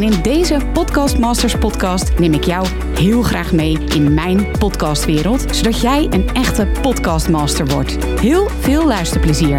[0.00, 2.66] En in deze Podcast Masters podcast neem ik jou
[2.98, 8.04] heel graag mee in mijn podcastwereld, zodat jij een echte podcastmaster wordt.
[8.04, 9.56] Heel veel luisterplezier.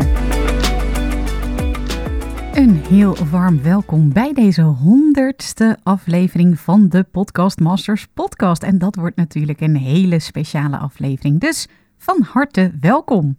[2.53, 8.63] Een heel warm welkom bij deze honderdste aflevering van de Podcast Masters podcast.
[8.63, 11.39] En dat wordt natuurlijk een hele speciale aflevering.
[11.39, 11.67] Dus
[11.97, 13.37] van harte welkom.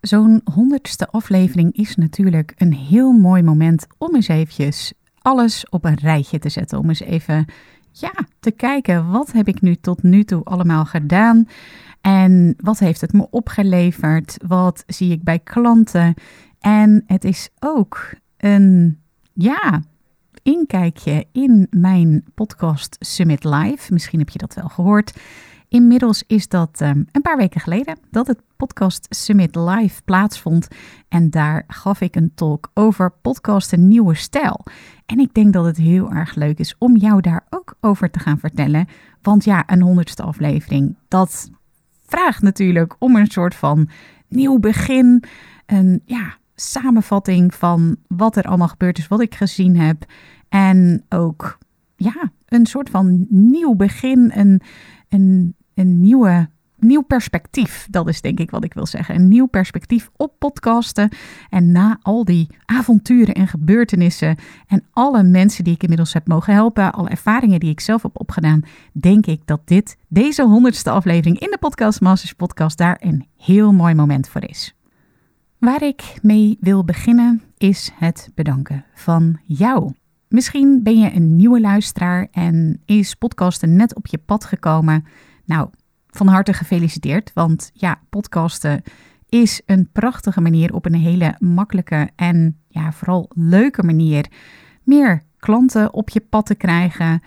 [0.00, 5.98] Zo'n honderdste aflevering is natuurlijk een heel mooi moment om eens eventjes alles op een
[5.98, 6.78] rijtje te zetten.
[6.78, 7.46] Om eens even
[7.92, 11.48] ja, te kijken, wat heb ik nu tot nu toe allemaal gedaan?
[12.00, 14.36] En wat heeft het me opgeleverd?
[14.46, 16.14] Wat zie ik bij klanten?
[16.60, 18.98] En het is ook een,
[19.32, 19.82] ja,
[20.42, 23.92] inkijkje in mijn podcast Summit Live.
[23.92, 25.18] Misschien heb je dat wel gehoord.
[25.68, 30.68] Inmiddels is dat um, een paar weken geleden dat het Podcast Summit Live plaatsvond.
[31.08, 34.64] En daar gaf ik een talk over podcasten nieuwe stijl.
[35.06, 38.18] En ik denk dat het heel erg leuk is om jou daar ook over te
[38.18, 38.88] gaan vertellen.
[39.22, 41.50] Want ja, een honderdste aflevering, dat
[42.06, 43.88] vraagt natuurlijk om een soort van
[44.28, 45.24] nieuw begin.
[45.66, 50.04] Een ja, samenvatting van wat er allemaal gebeurd is, wat ik gezien heb.
[50.48, 51.58] En ook
[51.96, 54.60] ja, een soort van nieuw begin, een,
[55.08, 56.48] een, een nieuwe
[56.78, 57.86] nieuw perspectief.
[57.90, 59.14] Dat is denk ik wat ik wil zeggen.
[59.14, 61.08] Een nieuw perspectief op podcasten.
[61.50, 66.54] En na al die avonturen en gebeurtenissen en alle mensen die ik inmiddels heb mogen
[66.54, 68.62] helpen, alle ervaringen die ik zelf heb opgedaan,
[68.92, 73.72] denk ik dat dit, deze honderdste aflevering in de Podcast Masters podcast, daar een heel
[73.72, 74.74] mooi moment voor is.
[75.58, 79.92] Waar ik mee wil beginnen is het bedanken van jou.
[80.28, 85.04] Misschien ben je een nieuwe luisteraar en is podcasten net op je pad gekomen.
[85.48, 85.68] Nou,
[86.10, 88.82] van harte gefeliciteerd, want ja, podcasten
[89.28, 94.26] is een prachtige manier op een hele makkelijke en ja, vooral leuke manier
[94.82, 97.22] meer klanten op je pad te krijgen.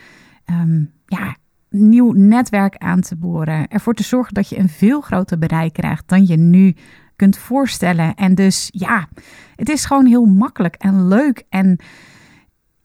[0.46, 1.36] Um, ja,
[1.70, 3.68] nieuw netwerk aan te boren.
[3.68, 6.76] Ervoor te zorgen dat je een veel groter bereik krijgt dan je nu
[7.16, 8.16] kunt voorstellen.
[8.16, 9.08] En dus ja,
[9.56, 11.44] het is gewoon heel makkelijk en leuk.
[11.50, 11.80] En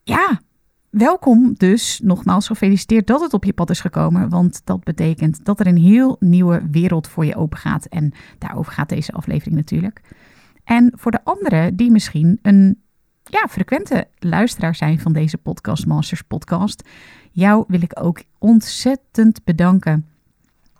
[0.02, 0.40] ja,
[0.96, 2.00] welkom dus.
[2.02, 4.28] Nogmaals gefeliciteerd dat het op je pad is gekomen.
[4.28, 7.86] Want dat betekent dat er een heel nieuwe wereld voor je open gaat.
[7.86, 10.00] En daarover gaat deze aflevering natuurlijk.
[10.64, 12.82] En voor de anderen die misschien een
[13.22, 16.88] ja, frequente luisteraar zijn van deze Podcast Masters podcast.
[17.30, 20.06] Jou wil ik ook ontzettend bedanken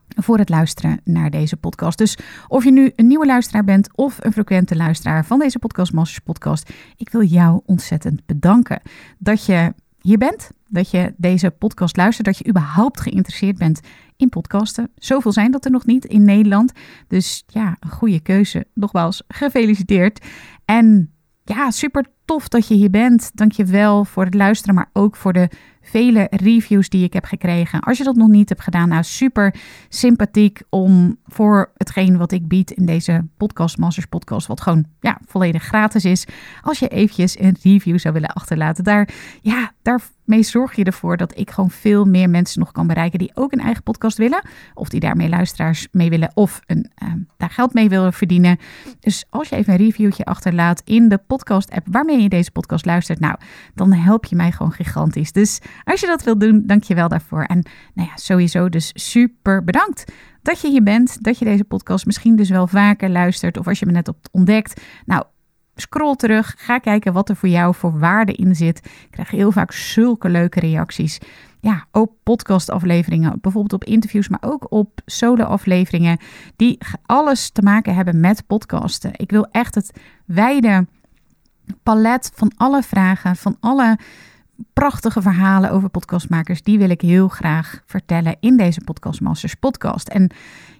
[0.08, 1.98] voor het luisteren naar deze podcast.
[1.98, 2.18] Dus
[2.48, 6.18] of je nu een nieuwe luisteraar bent of een frequente luisteraar van deze Podcast Masters
[6.18, 8.80] podcast, ik wil jou ontzettend bedanken
[9.18, 9.72] dat je
[10.06, 13.80] hier bent, dat je deze podcast luistert, dat je überhaupt geïnteresseerd bent
[14.16, 14.90] in podcasten.
[14.96, 16.72] Zoveel zijn dat er nog niet in Nederland.
[17.08, 18.66] Dus ja, een goede keuze.
[18.74, 20.26] Nogmaals, gefeliciteerd.
[20.64, 21.12] En
[21.44, 23.30] ja, super tof dat je hier bent.
[23.34, 25.48] Dank je wel voor het luisteren, maar ook voor de
[25.86, 27.80] vele reviews die ik heb gekregen.
[27.80, 29.54] Als je dat nog niet hebt gedaan, nou super
[29.88, 35.18] sympathiek om voor hetgeen wat ik bied in deze podcast, Masters podcast, wat gewoon ja,
[35.26, 36.26] volledig gratis is.
[36.62, 39.08] Als je eventjes een review zou willen achterlaten, daar,
[39.42, 43.30] ja, daarmee zorg je ervoor dat ik gewoon veel meer mensen nog kan bereiken die
[43.34, 44.42] ook een eigen podcast willen.
[44.74, 48.58] Of die daarmee luisteraars mee willen of een, uh, daar geld mee willen verdienen.
[49.00, 52.84] Dus als je even een reviewtje achterlaat in de podcast app waarmee je deze podcast
[52.86, 53.36] luistert, nou,
[53.74, 55.32] dan help je mij gewoon gigantisch.
[55.32, 57.42] Dus als je dat wilt doen, dank je wel daarvoor.
[57.42, 57.64] En
[57.94, 62.36] nou ja, sowieso dus super bedankt dat je hier bent, dat je deze podcast misschien
[62.36, 64.80] dus wel vaker luistert of als je me net op ontdekt.
[65.04, 65.24] Nou,
[65.74, 68.78] scroll terug, ga kijken wat er voor jou voor waarde in zit.
[68.78, 71.18] Ik krijg heel vaak zulke leuke reacties.
[71.60, 76.18] Ja, op podcastafleveringen, bijvoorbeeld op interviews, maar ook op solo-afleveringen
[76.56, 79.10] die alles te maken hebben met podcasten.
[79.16, 80.86] Ik wil echt het wijde
[81.82, 83.98] palet van alle vragen, van alle
[84.72, 90.08] prachtige verhalen over podcastmakers, die wil ik heel graag vertellen in deze Podcastmasters podcast.
[90.08, 90.30] En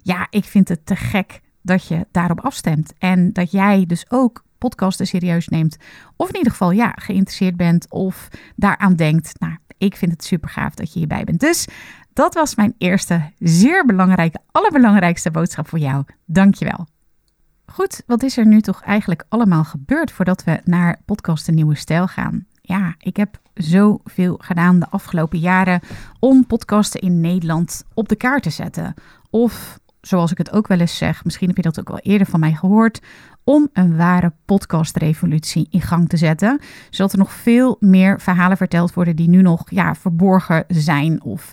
[0.03, 4.45] ja, ik vind het te gek dat je daarop afstemt en dat jij dus ook
[4.59, 5.77] podcasten serieus neemt.
[6.17, 9.41] Of in ieder geval ja, geïnteresseerd bent of daaraan denkt.
[9.41, 11.41] Nou, ik vind het super gaaf dat je hierbij bent.
[11.41, 11.69] Dus
[12.13, 16.05] dat was mijn eerste zeer belangrijke, allerbelangrijkste boodschap voor jou.
[16.25, 16.87] Dankjewel.
[17.67, 22.07] Goed, wat is er nu toch eigenlijk allemaal gebeurd voordat we naar podcast Nieuwe Stijl
[22.07, 22.46] gaan?
[22.69, 25.81] Ja, ik heb zoveel gedaan de afgelopen jaren
[26.19, 28.95] om podcasten in Nederland op de kaart te zetten.
[29.31, 32.27] Of zoals ik het ook wel eens zeg, misschien heb je dat ook wel eerder
[32.27, 33.01] van mij gehoord,
[33.45, 36.61] om een ware podcastrevolutie in gang te zetten.
[36.91, 41.53] Zodat er nog veel meer verhalen verteld worden die nu nog ja, verborgen zijn of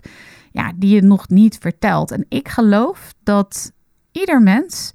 [0.51, 2.11] ja, die je nog niet vertelt.
[2.11, 3.71] En ik geloof dat
[4.11, 4.93] ieder mens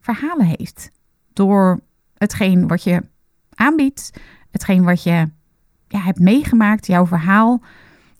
[0.00, 0.90] verhalen heeft
[1.32, 1.80] door
[2.14, 3.02] hetgeen wat je
[3.54, 4.10] aanbiedt,
[4.50, 5.28] hetgeen wat je
[5.88, 7.62] ja, hebt meegemaakt, jouw verhaal,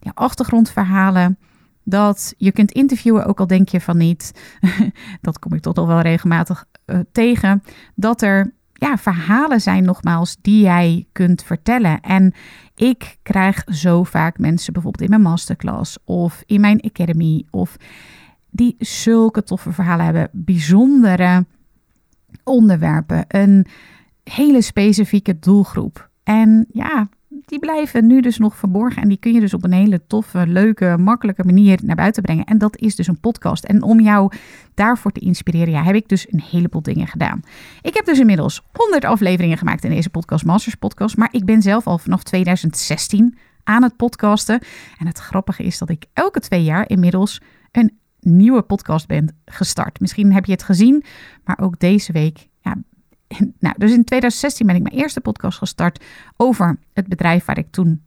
[0.00, 1.38] jouw achtergrondverhalen.
[1.85, 4.32] Dat je kunt interviewen, ook al denk je van niet.
[5.20, 7.62] dat kom ik tot al wel regelmatig uh, tegen.
[7.94, 12.00] Dat er ja, verhalen zijn, nogmaals, die jij kunt vertellen.
[12.00, 12.35] En
[12.75, 17.76] ik krijg zo vaak mensen, bijvoorbeeld in mijn masterclass of in mijn academy, of
[18.50, 21.47] die zulke toffe verhalen hebben, bijzondere
[22.44, 23.67] onderwerpen, een
[24.25, 26.11] hele specifieke doelgroep.
[26.23, 27.09] En ja,
[27.49, 29.03] die blijven nu dus nog verborgen.
[29.03, 32.45] En die kun je dus op een hele toffe, leuke, makkelijke manier naar buiten brengen.
[32.45, 33.65] En dat is dus een podcast.
[33.65, 34.33] En om jou
[34.75, 37.43] daarvoor te inspireren, ja, heb ik dus een heleboel dingen gedaan.
[37.83, 41.17] Ik heb dus inmiddels 100 afleveringen gemaakt in deze podcast, Masters Podcast.
[41.17, 44.61] Maar ik ben zelf al vanaf 2016 aan het podcasten.
[44.99, 47.41] En het grappige is dat ik elke twee jaar inmiddels
[47.73, 50.01] een nieuwe podcast ben gestart.
[50.01, 51.05] Misschien heb je het gezien,
[51.44, 52.77] maar ook deze week ja,
[53.59, 56.05] nou, dus in 2016 ben ik mijn eerste podcast gestart
[56.37, 58.03] over het bedrijf waar ik toen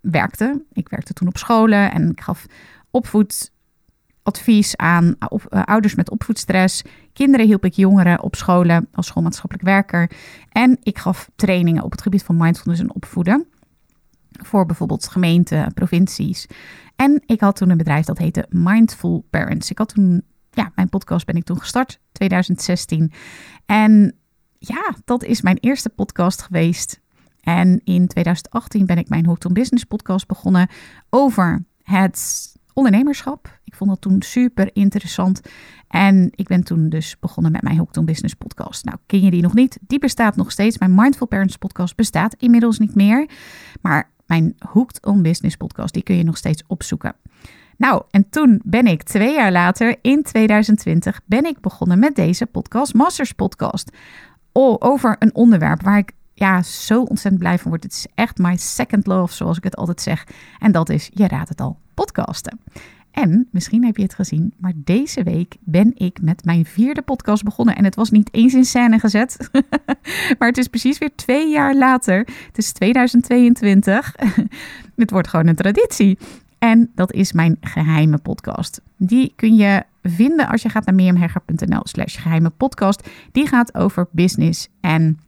[0.00, 0.64] werkte.
[0.72, 2.46] Ik werkte toen op scholen en ik gaf
[2.90, 6.82] opvoedadvies aan uh, ouders met opvoedstress.
[7.12, 10.10] Kinderen hielp ik jongeren op scholen als schoolmaatschappelijk werker.
[10.48, 13.46] En ik gaf trainingen op het gebied van mindfulness en opvoeden.
[14.30, 16.46] Voor bijvoorbeeld gemeenten, provincies.
[16.96, 19.70] En ik had toen een bedrijf dat heette Mindful Parents.
[19.70, 23.12] Ik had toen, ja, mijn podcast ben ik toen gestart, 2016.
[23.66, 24.14] En
[24.66, 27.00] ja, dat is mijn eerste podcast geweest.
[27.40, 30.68] En in 2018 ben ik mijn Hooked on Business podcast begonnen
[31.10, 33.60] over het ondernemerschap.
[33.64, 35.40] Ik vond dat toen super interessant.
[35.88, 38.84] En ik ben toen dus begonnen met mijn Hooked on Business podcast.
[38.84, 39.78] Nou, ken je die nog niet?
[39.80, 40.78] Die bestaat nog steeds.
[40.78, 43.28] Mijn Mindful Parents podcast bestaat inmiddels niet meer.
[43.80, 47.14] Maar mijn Hooked on Business podcast, die kun je nog steeds opzoeken.
[47.76, 52.46] Nou, en toen ben ik twee jaar later, in 2020, ben ik begonnen met deze
[52.46, 53.90] podcast, Masters Podcast
[54.56, 57.82] over een onderwerp waar ik ja, zo ontzettend blij van word.
[57.82, 60.26] Het is echt my second love, zoals ik het altijd zeg.
[60.58, 62.58] En dat is, je raadt het al, podcasten.
[63.10, 67.42] En misschien heb je het gezien, maar deze week ben ik met mijn vierde podcast
[67.42, 67.76] begonnen.
[67.76, 69.50] En het was niet eens in scène gezet,
[70.38, 72.18] maar het is precies weer twee jaar later.
[72.46, 74.14] Het is 2022.
[74.96, 76.18] het wordt gewoon een traditie.
[76.58, 78.80] En dat is mijn geheime podcast.
[78.96, 83.08] Die kun je vinden als je gaat naar mirjamhegger.nl slash geheime podcast.
[83.32, 85.18] Die gaat over business en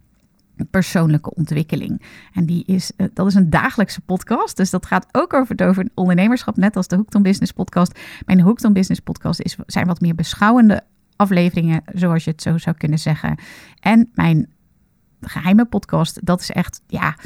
[0.70, 2.02] persoonlijke ontwikkeling.
[2.32, 4.56] En die is, eh, dat is een dagelijkse podcast.
[4.56, 7.98] Dus dat gaat ook over het over ondernemerschap, net als de Hooked on Business podcast.
[8.26, 10.82] Mijn Hooked on Business podcast is, zijn wat meer beschouwende
[11.16, 13.38] afleveringen, zoals je het zo zou kunnen zeggen.
[13.80, 14.48] En mijn
[15.20, 17.16] geheime podcast, dat is echt, ja,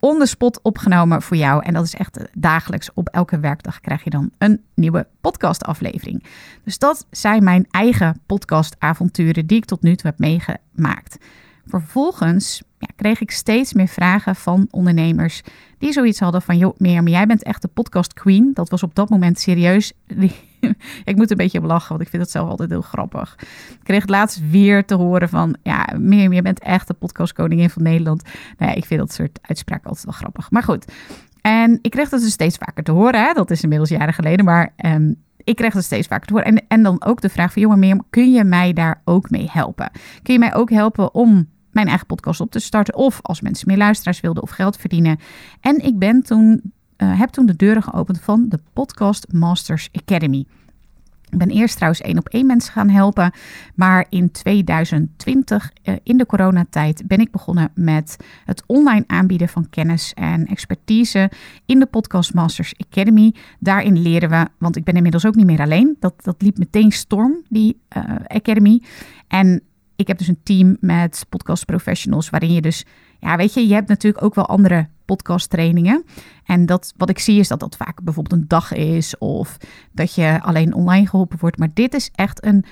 [0.00, 1.64] on the spot opgenomen voor jou.
[1.64, 2.90] En dat is echt dagelijks.
[2.94, 6.24] Op elke werkdag krijg je dan een nieuwe podcastaflevering.
[6.64, 11.18] Dus dat zijn mijn eigen podcastavonturen die ik tot nu toe heb meegemaakt.
[11.70, 15.42] Vervolgens ja, kreeg ik steeds meer vragen van ondernemers
[15.78, 16.58] die zoiets hadden van...
[16.58, 18.50] joh, Mirjam, jij bent echt de podcast queen.
[18.54, 19.92] Dat was op dat moment serieus.
[21.04, 23.36] ik moet een beetje lachen, want ik vind het zelf altijd heel grappig.
[23.70, 25.56] Ik kreeg het laatst weer te horen van...
[25.62, 28.22] ja, Mirjam, je bent echt de podcastkoningin van Nederland.
[28.58, 30.50] Nou ja, ik vind dat soort uitspraken altijd wel grappig.
[30.50, 30.92] Maar goed,
[31.40, 33.24] en ik kreeg dat dus steeds vaker te horen.
[33.24, 33.32] Hè?
[33.32, 34.72] Dat is inmiddels jaren geleden, maar...
[34.76, 36.48] Um, ik kreeg het steeds vaker te horen.
[36.48, 39.48] En, en dan ook de vraag van, jongen Mirjam, kun je mij daar ook mee
[39.50, 39.90] helpen?
[40.22, 42.94] Kun je mij ook helpen om mijn eigen podcast op te starten.
[42.94, 45.18] Of als mensen meer luisteraars wilden of geld verdienen.
[45.60, 50.46] En ik ben toen, uh, heb toen de deuren geopend van de Podcast Masters Academy.
[51.30, 53.32] Ik ben eerst trouwens één op één mensen gaan helpen.
[53.74, 59.68] Maar in 2020, uh, in de coronatijd, ben ik begonnen met het online aanbieden van
[59.70, 61.30] kennis en expertise
[61.66, 63.34] in de Podcast Masters Academy.
[63.58, 65.96] Daarin leren we, want ik ben inmiddels ook niet meer alleen.
[66.00, 68.82] Dat, dat liep meteen storm, die uh, Academy.
[69.28, 69.62] En
[70.00, 72.84] ik heb dus een team met podcast professionals waarin je dus,
[73.18, 76.04] ja, weet je, je hebt natuurlijk ook wel andere podcast trainingen.
[76.44, 79.56] En dat, wat ik zie is dat dat vaak bijvoorbeeld een dag is of
[79.92, 81.58] dat je alleen online geholpen wordt.
[81.58, 82.64] Maar dit is echt een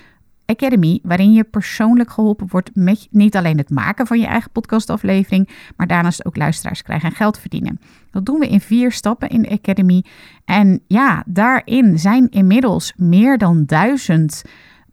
[0.45, 5.49] academy waarin je persoonlijk geholpen wordt met niet alleen het maken van je eigen podcastaflevering,
[5.75, 7.79] maar daarnaast ook luisteraars krijgen en geld verdienen.
[8.11, 10.03] Dat doen we in vier stappen in de academy.
[10.45, 14.43] En ja, daarin zijn inmiddels meer dan duizend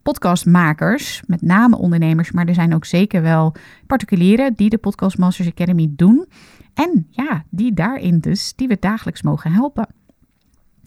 [0.07, 3.55] podcastmakers, met name ondernemers, maar er zijn ook zeker wel
[3.87, 6.25] particulieren die de Podcast Masters Academy doen.
[6.73, 9.87] En ja, die daarin dus, die we dagelijks mogen helpen.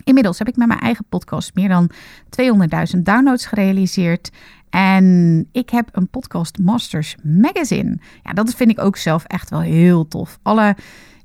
[0.05, 1.91] Inmiddels heb ik met mijn eigen podcast meer dan
[2.97, 4.31] 200.000 downloads gerealiseerd.
[4.71, 7.99] En ik heb een Podcast Masters magazine.
[8.23, 10.39] Ja, dat vind ik ook zelf echt wel heel tof.
[10.43, 10.77] Alle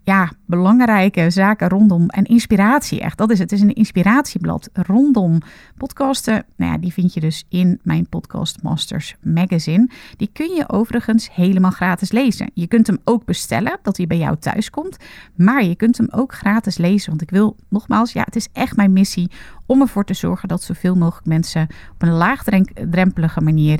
[0.05, 3.17] ja, belangrijke zaken rondom en inspiratie echt.
[3.17, 3.51] Dat is het.
[3.51, 5.39] Het is een inspiratieblad rondom
[5.77, 6.45] podcasten.
[6.55, 9.89] Nou ja, die vind je dus in mijn Podcast Masters magazine.
[10.17, 12.51] Die kun je overigens helemaal gratis lezen.
[12.53, 14.97] Je kunt hem ook bestellen, dat hij bij jou thuis komt.
[15.35, 17.09] Maar je kunt hem ook gratis lezen.
[17.09, 19.31] Want ik wil nogmaals, ja, het is echt mijn missie
[19.65, 23.79] om ervoor te zorgen dat zoveel mogelijk mensen op een laagdrempelige manier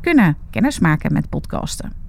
[0.00, 2.01] kunnen kennismaken met podcasten.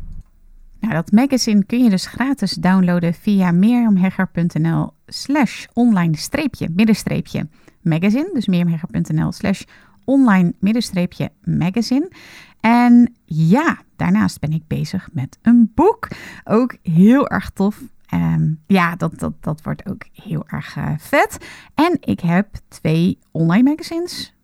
[0.84, 7.48] Nou, dat magazine kun je dus gratis downloaden via mirjamhegger.nl slash online streepje, middenstreepje
[7.82, 8.30] magazine.
[8.34, 9.62] Dus mirjamhegger.nl slash
[10.06, 12.12] online middenstreepje magazine.
[12.60, 16.08] En ja, daarnaast ben ik bezig met een boek.
[16.44, 17.82] Ook heel erg tof.
[18.14, 21.38] Um, ja, dat, dat, dat wordt ook heel erg uh, vet.
[21.74, 24.36] En ik heb twee online magazines.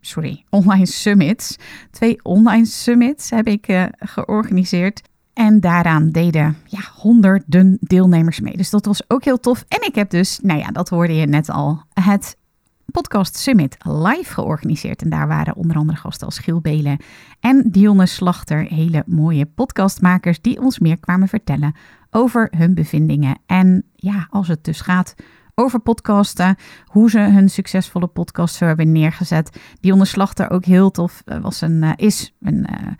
[0.00, 1.56] Sorry, online summits.
[1.90, 5.02] Twee online summits heb ik uh, georganiseerd.
[5.36, 8.56] En daaraan deden ja, honderden deelnemers mee.
[8.56, 9.64] Dus dat was ook heel tof.
[9.68, 12.36] En ik heb dus, nou ja, dat hoorde je net al, het
[12.84, 15.02] Podcast Summit live georganiseerd.
[15.02, 16.98] En daar waren onder andere gasten als Giel Belen
[17.40, 18.58] en Dionne Slachter.
[18.58, 21.74] Hele mooie podcastmakers die ons meer kwamen vertellen
[22.10, 23.38] over hun bevindingen.
[23.46, 25.14] En ja, als het dus gaat
[25.54, 29.60] over podcasten, hoe ze hun succesvolle podcast hebben neergezet.
[29.80, 32.92] Dionne Slachter ook heel tof, eh, was een, uh, is een uh,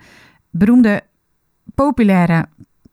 [0.49, 1.03] beroemde
[1.75, 2.45] populaire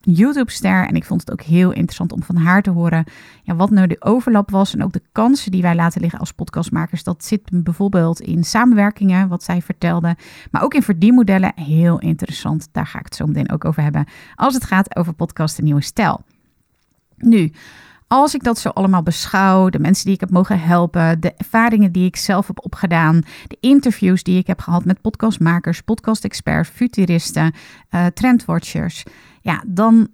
[0.04, 0.86] YouTube-ster.
[0.86, 3.04] En ik vond het ook heel interessant om van haar te horen
[3.42, 4.74] ja, wat nou de overlap was.
[4.74, 7.04] En ook de kansen die wij laten liggen als podcastmakers.
[7.04, 10.16] Dat zit bijvoorbeeld in samenwerkingen, wat zij vertelde.
[10.50, 11.52] Maar ook in verdienmodellen.
[11.54, 12.68] Heel interessant.
[12.72, 14.06] Daar ga ik het zo meteen ook over hebben.
[14.34, 16.24] Als het gaat over podcast Nieuwe Stijl.
[17.16, 17.52] Nu,
[18.08, 21.92] als ik dat zo allemaal beschouw, de mensen die ik heb mogen helpen, de ervaringen
[21.92, 27.54] die ik zelf heb opgedaan, de interviews die ik heb gehad met podcastmakers, podcast-experts, futuristen,
[27.90, 29.02] uh, trendwatchers,
[29.40, 30.08] ja, dan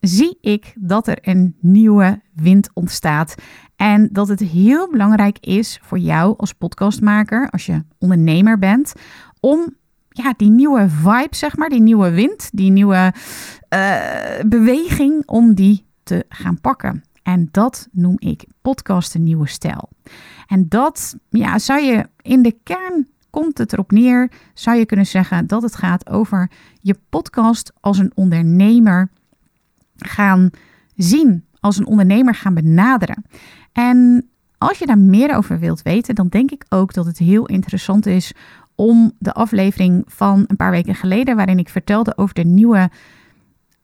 [0.00, 3.34] zie ik dat er een nieuwe wind ontstaat.
[3.76, 8.92] En dat het heel belangrijk is voor jou als podcastmaker, als je ondernemer bent,
[9.40, 9.76] om
[10.08, 13.12] ja, die nieuwe vibe, zeg maar, die nieuwe wind, die nieuwe
[13.74, 13.96] uh,
[14.46, 17.02] beweging, om die te gaan pakken.
[17.28, 19.88] En dat noem ik podcast een nieuwe stijl.
[20.46, 25.06] En dat ja, zou je in de kern komt het erop neer, zou je kunnen
[25.06, 29.10] zeggen dat het gaat over je podcast als een ondernemer
[29.96, 30.50] gaan
[30.96, 33.24] zien, als een ondernemer gaan benaderen.
[33.72, 37.46] En als je daar meer over wilt weten, dan denk ik ook dat het heel
[37.46, 38.32] interessant is
[38.74, 42.90] om de aflevering van een paar weken geleden, waarin ik vertelde over de nieuwe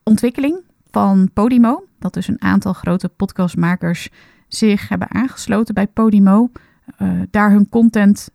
[0.03, 0.63] ontwikkeling
[0.95, 1.83] van Podimo.
[1.99, 4.09] Dat dus een aantal grote podcastmakers
[4.47, 6.51] zich hebben aangesloten bij Podimo.
[7.01, 8.29] Uh, daar hun content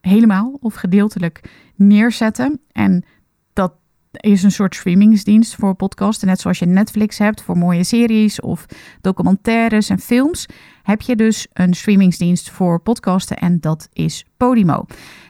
[0.00, 2.60] helemaal of gedeeltelijk neerzetten.
[2.72, 3.04] En
[3.52, 3.72] dat
[4.10, 6.28] is een soort streamingsdienst voor podcasten.
[6.28, 8.66] Net zoals je Netflix hebt voor mooie series of
[9.00, 10.46] documentaires en films.
[10.82, 14.86] Heb je dus een streamingsdienst voor podcasten en dat is Podimo.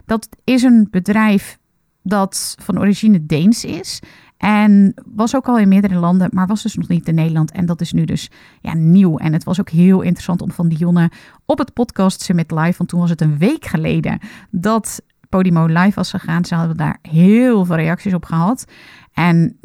[0.07, 1.59] Dat is een bedrijf
[2.03, 4.01] dat van origine Deens is.
[4.41, 7.51] En was ook al in meerdere landen, maar was dus nog niet in Nederland.
[7.51, 8.31] En dat is nu dus
[8.61, 9.19] ja, nieuw.
[9.19, 11.11] En het was ook heel interessant om van Dionne
[11.45, 14.19] op het podcast Summit Live, want toen was het een week geleden
[14.51, 16.45] dat Podimo live was gegaan.
[16.45, 18.65] Ze hadden daar heel veel reacties op gehad.
[19.13, 19.57] En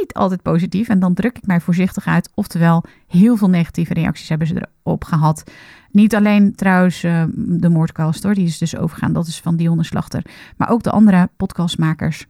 [0.00, 0.88] niet altijd positief.
[0.88, 2.30] En dan druk ik mij voorzichtig uit.
[2.34, 5.50] Oftewel, heel veel negatieve reacties hebben ze erop gehad.
[5.90, 9.12] Niet alleen trouwens uh, de moordcast die is dus overgaan.
[9.12, 10.24] Dat is van Dionne Slachter.
[10.56, 12.26] Maar ook de andere podcastmakers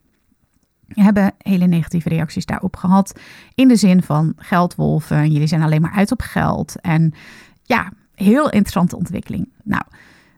[0.93, 3.19] hebben hele negatieve reacties daarop gehad.
[3.55, 6.81] In de zin van geldwolven, jullie zijn alleen maar uit op geld.
[6.81, 7.13] En
[7.63, 9.49] ja, heel interessante ontwikkeling.
[9.63, 9.83] Nou,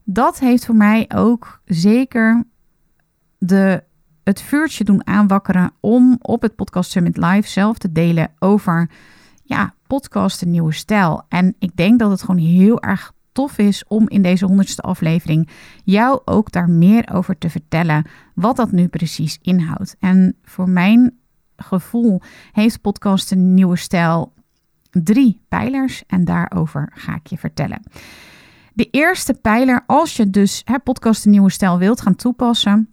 [0.03, 2.43] dat heeft voor mij ook zeker
[3.37, 3.83] de,
[4.23, 8.89] het vuurtje doen aanwakkeren om op het Podcast Summit Live zelf te delen over
[9.43, 11.23] ja, podcast een nieuwe stijl.
[11.29, 15.49] En ik denk dat het gewoon heel erg tof is om in deze honderdste aflevering
[15.83, 19.95] jou ook daar meer over te vertellen wat dat nu precies inhoudt.
[19.99, 21.17] En voor mijn
[21.55, 24.33] gevoel heeft podcast een nieuwe stijl
[24.89, 27.81] drie pijlers en daarover ga ik je vertellen.
[28.73, 32.89] De eerste pijler, als je dus hè, podcast een nieuwe stijl wilt gaan toepassen,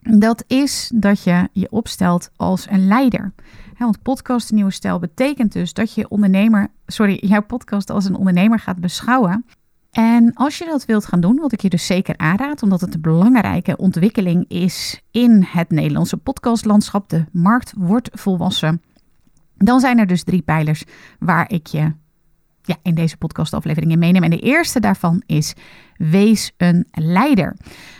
[0.00, 3.32] dat is dat je je opstelt als een leider.
[3.78, 8.58] Want podcast nieuwe stijl betekent dus dat je ondernemer, sorry, jouw podcast als een ondernemer
[8.58, 9.44] gaat beschouwen.
[9.90, 12.94] En als je dat wilt gaan doen, wat ik je dus zeker aanraad, omdat het
[12.94, 18.82] een belangrijke ontwikkeling is in het Nederlandse podcastlandschap, de markt wordt volwassen,
[19.56, 20.84] dan zijn er dus drie pijlers
[21.18, 21.92] waar ik je
[22.62, 24.30] ja, in deze podcastafleveringen meenemen.
[24.30, 25.54] En de eerste daarvan is
[25.96, 27.56] wees een leider.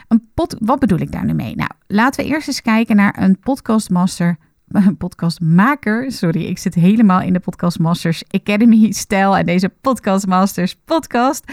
[0.09, 1.57] Een wat bedoel ik daar nu mee?
[1.57, 4.37] Nou, laten we eerst eens kijken naar een podcastmaster
[4.99, 6.13] podcastmaker.
[6.13, 11.53] Sorry, ik zit helemaal in de Podcastmasters Academy stijl en deze Podcastmasters podcast.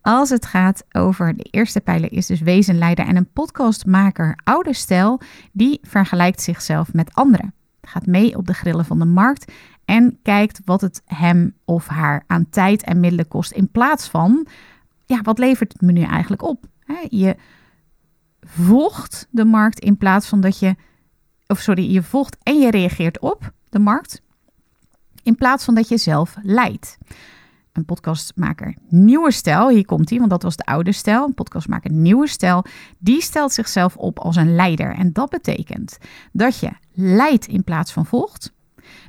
[0.00, 5.20] Als het gaat over de eerste pijler is dus wezenleider en een podcastmaker oude stijl,
[5.52, 7.54] die vergelijkt zichzelf met anderen.
[7.82, 9.52] Gaat mee op de grillen van de markt
[9.84, 14.46] en kijkt wat het hem of haar aan tijd en middelen kost in plaats van,
[15.06, 16.66] ja, wat levert het me nu eigenlijk op?
[17.08, 17.36] Je
[18.40, 20.76] volgt de markt in plaats van dat je,
[21.50, 24.22] of sorry, je volgt en je reageert op de markt
[25.22, 26.98] in plaats van dat je zelf leidt
[27.72, 31.24] een podcastmaker Nieuwe Stijl, hier komt hij, want dat was de oude stijl.
[31.24, 32.64] Een podcastmaker Nieuwe Stijl,
[32.98, 34.94] die stelt zichzelf op als een leider.
[34.94, 35.98] En dat betekent
[36.32, 38.52] dat je leidt in plaats van volgt.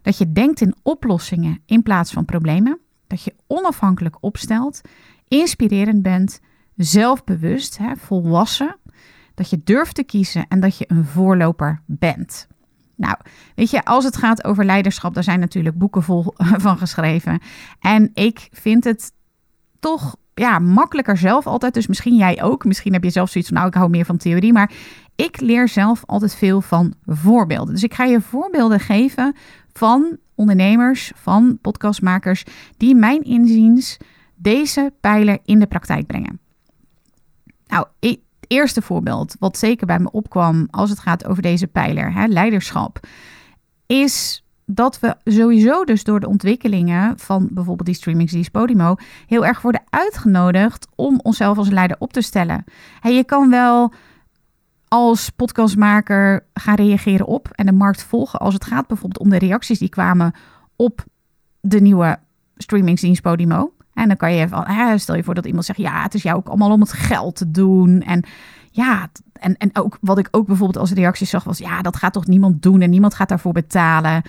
[0.01, 2.79] Dat je denkt in oplossingen in plaats van problemen.
[3.07, 4.81] Dat je onafhankelijk opstelt,
[5.27, 6.39] inspirerend bent,
[6.75, 8.75] zelfbewust, hè, volwassen.
[9.41, 12.47] Dat je durft te kiezen en dat je een voorloper bent.
[12.95, 13.15] Nou,
[13.55, 16.33] weet je, als het gaat over leiderschap, daar zijn natuurlijk boeken vol
[16.65, 17.39] van geschreven.
[17.79, 19.11] En ik vind het
[19.79, 21.73] toch ja, makkelijker zelf altijd.
[21.73, 22.65] Dus misschien jij ook.
[22.65, 24.53] Misschien heb je zelf zoiets van, nou, ik hou meer van theorie.
[24.53, 24.71] Maar
[25.15, 27.73] ik leer zelf altijd veel van voorbeelden.
[27.73, 29.35] Dus ik ga je voorbeelden geven
[29.73, 32.43] van ondernemers, van podcastmakers,
[32.77, 33.97] die mijn inziens
[34.35, 36.39] deze pijler in de praktijk brengen.
[37.67, 38.19] Nou, ik,
[38.51, 42.99] eerste voorbeeld, wat zeker bij me opkwam als het gaat over deze pijler, hè, leiderschap,
[43.85, 48.95] is dat we sowieso dus door de ontwikkelingen van bijvoorbeeld die streamingsdienst Podimo
[49.27, 52.63] heel erg worden uitgenodigd om onszelf als leider op te stellen.
[53.01, 53.93] En je kan wel
[54.87, 59.45] als podcastmaker gaan reageren op en de markt volgen als het gaat bijvoorbeeld om de
[59.45, 60.33] reacties die kwamen
[60.75, 61.05] op
[61.61, 62.19] de nieuwe
[62.55, 63.73] streamingsdienst Podimo.
[64.01, 66.37] En dan kan je van, stel je voor dat iemand zegt, ja, het is jou
[66.37, 68.01] ook allemaal om het geld te doen.
[68.01, 68.23] En
[68.71, 72.13] ja, en, en ook wat ik ook bijvoorbeeld als reactie zag was, ja, dat gaat
[72.13, 74.21] toch niemand doen en niemand gaat daarvoor betalen.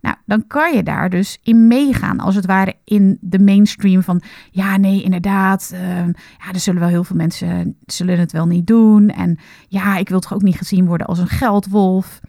[0.00, 4.22] Nou, dan kan je daar dus in meegaan, als het ware in de mainstream van,
[4.50, 8.66] ja, nee, inderdaad, uh, ja, er zullen wel heel veel mensen zullen het wel niet
[8.66, 9.08] doen.
[9.08, 9.38] En
[9.68, 12.20] ja, ik wil toch ook niet gezien worden als een geldwolf.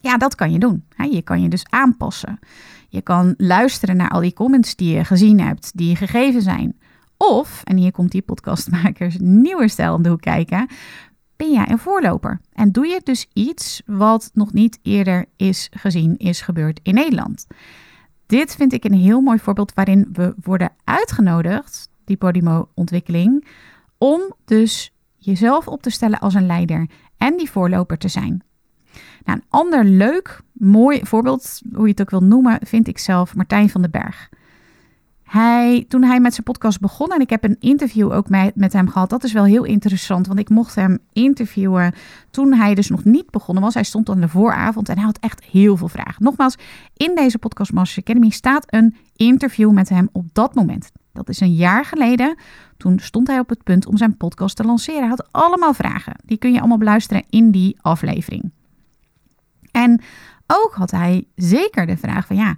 [0.00, 0.84] Ja, dat kan je doen.
[1.10, 2.38] Je kan je dus aanpassen.
[2.88, 6.78] Je kan luisteren naar al die comments die je gezien hebt, die je gegeven zijn.
[7.16, 10.68] Of, en hier komt die podcastmakers nieuwe stijl om de hoek kijken,
[11.36, 12.40] ben jij een voorloper.
[12.52, 17.46] En doe je dus iets wat nog niet eerder is gezien, is gebeurd in Nederland.
[18.26, 23.46] Dit vind ik een heel mooi voorbeeld waarin we worden uitgenodigd, die Podimo-ontwikkeling,
[23.98, 28.42] om dus jezelf op te stellen als een leider en die voorloper te zijn.
[29.24, 33.34] Nou, een ander leuk, mooi voorbeeld, hoe je het ook wil noemen, vind ik zelf
[33.34, 34.28] Martijn van den Berg.
[35.28, 38.88] Hij, toen hij met zijn podcast begon, en ik heb een interview ook met, hem
[38.88, 41.94] gehad, dat is wel heel interessant, want ik mocht hem interviewen
[42.30, 43.74] toen hij dus nog niet begonnen was.
[43.74, 46.24] Hij stond aan de vooravond en hij had echt heel veel vragen.
[46.24, 46.56] Nogmaals,
[46.96, 50.90] in deze Podcast Master Academy staat een interview met hem op dat moment.
[51.12, 52.36] Dat is een jaar geleden.
[52.76, 55.00] Toen stond hij op het punt om zijn podcast te lanceren.
[55.00, 56.14] Hij had allemaal vragen.
[56.24, 58.50] Die kun je allemaal beluisteren in die aflevering.
[59.82, 60.00] En
[60.46, 62.56] ook had hij zeker de vraag van ja,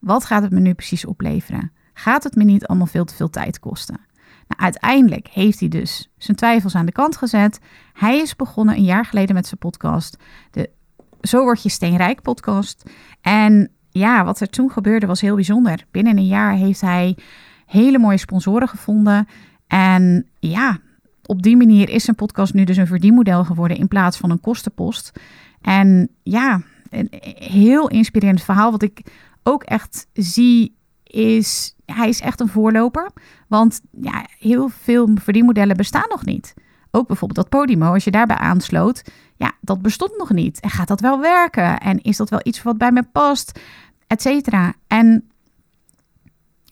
[0.00, 1.72] wat gaat het me nu precies opleveren?
[1.94, 4.00] Gaat het me niet allemaal veel te veel tijd kosten?
[4.48, 7.60] Nou, uiteindelijk heeft hij dus zijn twijfels aan de kant gezet.
[7.92, 10.16] Hij is begonnen een jaar geleden met zijn podcast,
[10.50, 10.70] de
[11.20, 12.90] Zo word je steenrijk podcast.
[13.20, 15.84] En ja, wat er toen gebeurde was heel bijzonder.
[15.90, 17.16] Binnen een jaar heeft hij
[17.66, 19.28] hele mooie sponsoren gevonden.
[19.66, 20.78] En ja,
[21.26, 24.40] op die manier is zijn podcast nu dus een verdienmodel geworden in plaats van een
[24.40, 25.12] kostenpost.
[25.60, 28.70] En ja, een heel inspirerend verhaal.
[28.70, 29.00] Wat ik
[29.42, 33.10] ook echt zie is, hij is echt een voorloper.
[33.48, 36.54] Want ja, heel veel verdienmodellen bestaan nog niet.
[36.90, 39.02] Ook bijvoorbeeld dat Podimo, als je daarbij aansloot,
[39.36, 40.60] ja, dat bestond nog niet.
[40.60, 41.78] En gaat dat wel werken?
[41.78, 43.60] En is dat wel iets wat bij me past?
[44.06, 44.74] Etcetera.
[44.86, 45.28] En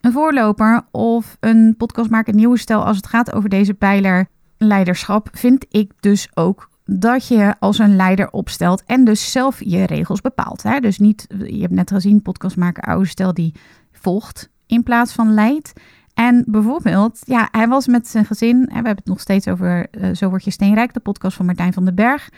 [0.01, 5.67] een voorloper of een podcastmaker nieuwe stijl als het gaat over deze pijler leiderschap, vind
[5.69, 10.63] ik dus ook dat je als een leider opstelt en dus zelf je regels bepaalt.
[10.63, 10.81] Hè?
[10.81, 13.55] Dus niet, je hebt net gezien, podcastmaker oude stel die
[13.93, 15.73] volgt in plaats van leidt.
[16.15, 20.15] En bijvoorbeeld, ja, hij was met zijn gezin, we hebben het nog steeds over uh,
[20.15, 22.29] Zo word je steenrijk, de podcast van Martijn van den Berg.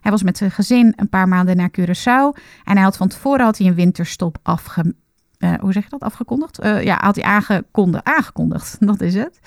[0.00, 3.44] Hij was met zijn gezin een paar maanden naar Curaçao en hij had van tevoren
[3.44, 4.94] had hij een winterstop afge,
[5.38, 6.64] uh, hoe zeg je dat, afgekondigd?
[6.64, 9.40] Uh, ja, had hij aangekondigd, aangekondigd, dat is het.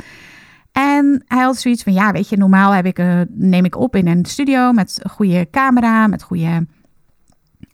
[0.72, 3.96] En hij had zoiets van, ja, weet je, normaal heb ik, uh, neem ik op
[3.96, 6.66] in een studio met een goede camera, met goede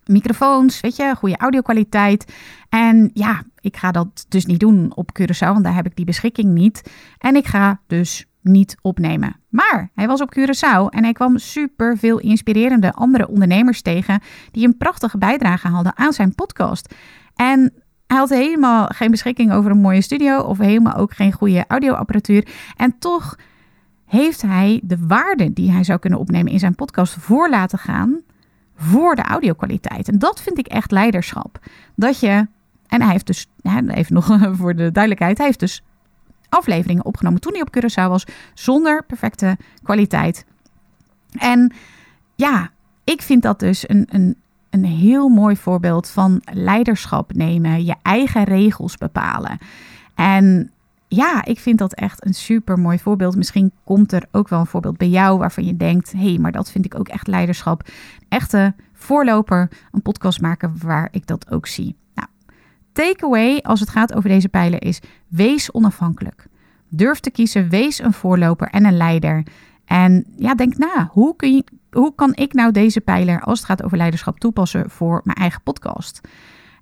[0.04, 2.32] microfoons, weet je, goede audio-kwaliteit.
[2.68, 6.04] En ja, ik ga dat dus niet doen op Curaçao, want daar heb ik die
[6.04, 6.90] beschikking niet.
[7.18, 9.40] En ik ga dus niet opnemen.
[9.48, 14.66] Maar hij was op Curaçao en hij kwam super veel inspirerende andere ondernemers tegen die
[14.66, 16.94] een prachtige bijdrage hadden aan zijn podcast.
[17.34, 17.72] En
[18.08, 22.48] hij had helemaal geen beschikking over een mooie studio of helemaal ook geen goede audioapparatuur.
[22.76, 23.38] En toch
[24.06, 28.20] heeft hij de waarde die hij zou kunnen opnemen in zijn podcast voor laten gaan
[28.76, 30.08] voor de audiokwaliteit.
[30.08, 31.58] En dat vind ik echt leiderschap.
[31.94, 32.46] Dat je,
[32.86, 35.82] en hij heeft dus, even nog voor de duidelijkheid, hij heeft dus
[36.48, 40.44] afleveringen opgenomen toen hij op Curaçao was, zonder perfecte kwaliteit.
[41.38, 41.72] En
[42.34, 42.70] ja,
[43.04, 44.36] ik vind dat dus een, een,
[44.70, 49.58] een heel mooi voorbeeld van leiderschap nemen, je eigen regels bepalen.
[50.14, 50.70] En
[51.08, 53.36] ja, ik vind dat echt een super mooi voorbeeld.
[53.36, 56.52] Misschien komt er ook wel een voorbeeld bij jou waarvan je denkt: hé, hey, maar
[56.52, 57.88] dat vind ik ook echt leiderschap.
[58.28, 61.96] Echte voorloper, een podcast maken waar ik dat ook zie.
[62.14, 62.28] Nou,
[62.92, 66.46] takeaway als het gaat over deze pijlen is: wees onafhankelijk.
[66.88, 69.42] Durf te kiezen, wees een voorloper en een leider.
[69.88, 73.82] En ja, denk na, hoe, je, hoe kan ik nou deze pijler als het gaat
[73.82, 76.20] over leiderschap toepassen voor mijn eigen podcast?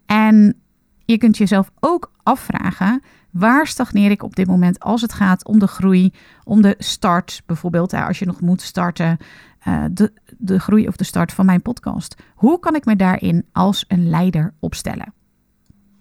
[0.06, 0.56] En
[1.04, 5.58] je kunt jezelf ook afvragen, waar stagneer ik op dit moment als het gaat om
[5.58, 6.12] de groei,
[6.44, 9.16] om de start bijvoorbeeld, als je nog moet starten,
[9.58, 12.16] eh, de, de groei of de start van mijn podcast.
[12.34, 15.14] Hoe kan ik me daarin als een leider opstellen?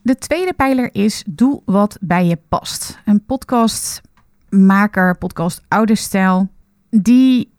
[0.02, 3.00] De tweede pijler is doe wat bij je past.
[3.06, 6.50] Een podcastmaker, podcast oude stijl,
[7.02, 7.52] die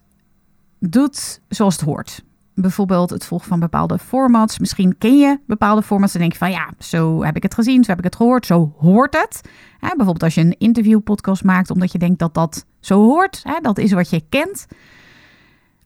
[0.79, 2.25] doet zoals het hoort.
[2.55, 4.59] Bijvoorbeeld het volgen van bepaalde formats.
[4.59, 7.85] Misschien ken je bepaalde formats en denk je van ja, zo heb ik het gezien,
[7.85, 9.41] zo heb ik het gehoord, zo hoort het.
[9.81, 13.93] bijvoorbeeld als je een interviewpodcast maakt omdat je denkt dat dat zo hoort, dat is
[13.93, 14.67] wat je kent.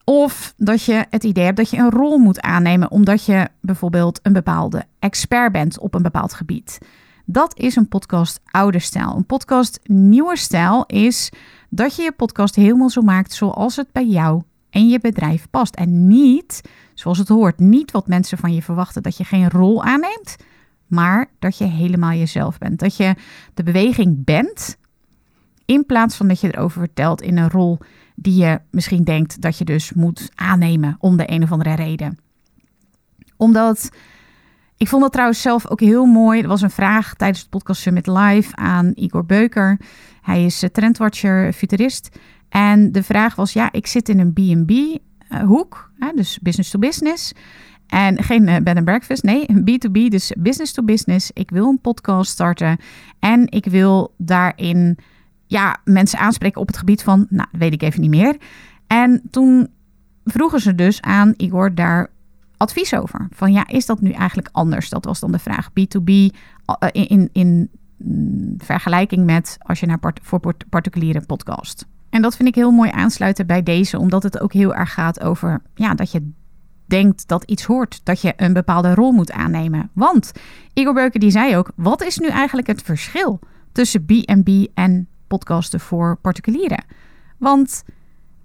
[0.05, 4.21] Of dat je het idee hebt dat je een rol moet aannemen omdat je bijvoorbeeld
[4.23, 6.79] een bepaalde expert bent op een bepaald gebied.
[7.33, 9.17] Dat is een podcast oude stijl.
[9.17, 11.33] Een podcast nieuwe stijl is
[11.69, 15.75] dat je je podcast helemaal zo maakt zoals het bij jou en je bedrijf past.
[15.75, 16.61] En niet
[16.95, 17.59] zoals het hoort.
[17.59, 20.37] Niet wat mensen van je verwachten dat je geen rol aanneemt,
[20.87, 22.79] maar dat je helemaal jezelf bent.
[22.79, 23.15] Dat je
[23.55, 24.77] de beweging bent
[25.65, 27.79] in plaats van dat je erover vertelt in een rol
[28.15, 32.19] die je misschien denkt dat je dus moet aannemen om de een of andere reden.
[33.37, 33.91] Omdat,
[34.81, 36.41] ik vond dat trouwens zelf ook heel mooi.
[36.41, 39.81] Er was een vraag tijdens het podcast Summit Live aan Igor Beuker.
[40.23, 42.19] Hij is trendwatcher, futurist.
[42.49, 44.71] En de vraag was, ja, ik zit in een B&B
[45.29, 47.33] eh, dus business to business.
[47.87, 51.31] En geen uh, bed and breakfast, nee, B2B, dus business to business.
[51.33, 52.79] Ik wil een podcast starten
[53.19, 54.99] en ik wil daarin
[55.47, 58.37] ja, mensen aanspreken op het gebied van, nou, weet ik even niet meer.
[58.87, 59.69] En toen
[60.25, 62.11] vroegen ze dus aan Igor daar
[62.61, 63.29] advies over.
[63.31, 64.89] Van ja, is dat nu eigenlijk anders?
[64.89, 65.71] Dat was dan de vraag.
[65.71, 66.31] B2B uh,
[66.93, 71.87] in, in, in mm, vergelijking met als je naar part, voor particuliere podcast.
[72.11, 75.23] En dat vind ik heel mooi aansluiten bij deze, omdat het ook heel erg gaat
[75.23, 76.31] over ja, dat je
[76.87, 79.91] denkt dat iets hoort, dat je een bepaalde rol moet aannemen.
[79.93, 80.33] Want
[80.75, 83.39] Igor Beuken die zei ook, wat is nu eigenlijk het verschil
[83.73, 86.85] tussen B&B en podcasten voor particulieren.
[87.39, 87.83] Want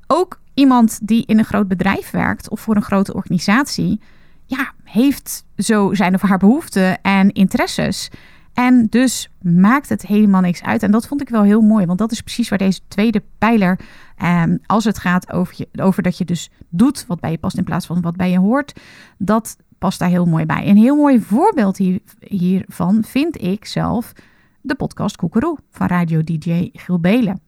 [0.08, 4.00] ook iemand die in een groot bedrijf werkt of voor een grote organisatie,
[4.46, 8.10] ja, heeft zo zijn of haar behoeften en interesses.
[8.54, 10.84] En dus maakt het helemaal niks uit.
[10.84, 13.80] En dat vond ik wel heel mooi, want dat is precies waar deze tweede pijler,
[14.18, 17.64] eh, als het gaat over, over dat je dus doet wat bij je past in
[17.64, 18.80] plaats van wat bij je hoort,
[19.18, 20.68] dat past daar heel mooi bij.
[20.68, 24.14] Een heel mooi voorbeeld hier, hiervan vind ik zelf
[24.62, 27.42] de podcast Koekeroe van radio-dj Giel Belen.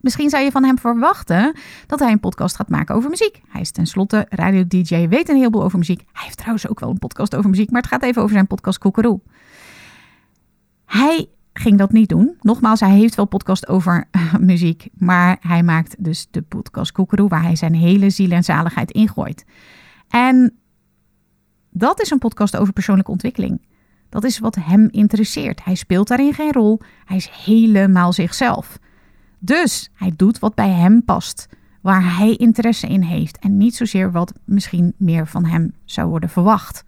[0.00, 1.56] Misschien zou je van hem verwachten
[1.86, 3.40] dat hij een podcast gaat maken over muziek.
[3.48, 6.02] Hij is tenslotte radio-dj, weet een heleboel over muziek.
[6.12, 8.46] Hij heeft trouwens ook wel een podcast over muziek, maar het gaat even over zijn
[8.46, 9.20] podcast Koekeroe.
[10.84, 12.36] Hij ging dat niet doen.
[12.40, 17.28] Nogmaals, hij heeft wel podcast over uh, muziek, maar hij maakt dus de podcast Koekeroe
[17.28, 19.44] waar hij zijn hele ziel en zaligheid ingooit.
[20.08, 20.58] En
[21.70, 23.66] dat is een podcast over persoonlijke ontwikkeling.
[24.08, 25.64] Dat is wat hem interesseert.
[25.64, 26.80] Hij speelt daarin geen rol.
[27.04, 28.78] Hij is helemaal zichzelf.
[29.38, 31.48] Dus hij doet wat bij hem past,
[31.80, 36.28] waar hij interesse in heeft en niet zozeer wat misschien meer van hem zou worden
[36.28, 36.84] verwacht.